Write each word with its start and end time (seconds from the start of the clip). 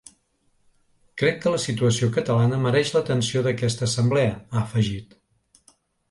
Crec 1.21 1.35
que 1.41 1.51
la 1.55 1.59
situació 1.65 2.07
catalana 2.15 2.59
mereix 2.63 2.93
l’atenció 2.95 3.43
d’aquesta 3.49 3.85
assemblea, 3.89 4.31
ha 4.55 4.63
afegit. 4.63 5.13